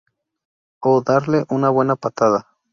[0.79, 2.47] O darle una buena patada".